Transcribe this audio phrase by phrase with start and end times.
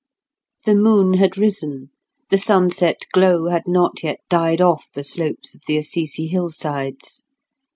[0.65, 1.91] The moon had risen;
[2.31, 7.21] the sunset glow had not yet died off the slopes of the Assisi hillsides.